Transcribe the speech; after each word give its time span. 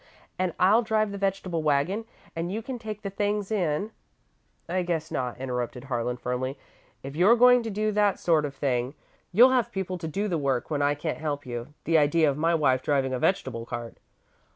And 0.39 0.55
I'll 0.59 0.81
drive 0.81 1.11
the 1.11 1.19
vegetable 1.19 1.61
waggon 1.61 2.05
and 2.35 2.51
you 2.51 2.63
can 2.63 2.79
take 2.79 3.03
the 3.03 3.11
things 3.11 3.51
in" 3.51 3.91
"I 4.67 4.81
guess 4.81 5.11
not," 5.11 5.37
interrupted 5.37 5.83
Harlan, 5.83 6.17
firmly. 6.17 6.57
"If 7.03 7.15
you're 7.15 7.35
going 7.35 7.61
to 7.61 7.69
do 7.69 7.91
that 7.91 8.17
sort 8.17 8.43
of 8.45 8.55
thing, 8.55 8.95
you'll 9.31 9.51
have 9.51 9.71
people 9.71 9.99
to 9.99 10.07
do 10.07 10.27
the 10.27 10.39
work 10.39 10.71
when 10.71 10.81
I 10.81 10.95
can't 10.95 11.19
help 11.19 11.45
you. 11.45 11.75
The 11.83 11.99
idea 11.99 12.27
of 12.31 12.35
my 12.35 12.55
wife 12.55 12.81
driving 12.81 13.13
a 13.13 13.19
vegetable 13.19 13.67
cart!" 13.67 13.97